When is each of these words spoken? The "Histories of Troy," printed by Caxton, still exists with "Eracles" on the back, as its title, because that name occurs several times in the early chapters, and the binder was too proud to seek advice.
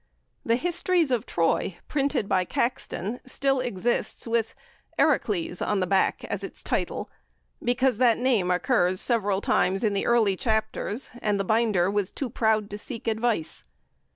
The 0.43 0.55
"Histories 0.55 1.11
of 1.11 1.27
Troy," 1.27 1.77
printed 1.87 2.27
by 2.27 2.43
Caxton, 2.43 3.19
still 3.23 3.59
exists 3.59 4.25
with 4.25 4.55
"Eracles" 4.97 5.61
on 5.61 5.79
the 5.79 5.85
back, 5.85 6.23
as 6.23 6.43
its 6.43 6.63
title, 6.63 7.07
because 7.63 7.97
that 7.97 8.17
name 8.17 8.49
occurs 8.49 8.99
several 8.99 9.41
times 9.41 9.83
in 9.83 9.93
the 9.93 10.07
early 10.07 10.35
chapters, 10.35 11.11
and 11.21 11.39
the 11.39 11.43
binder 11.43 11.91
was 11.91 12.11
too 12.11 12.31
proud 12.31 12.67
to 12.71 12.79
seek 12.79 13.07
advice. 13.07 13.63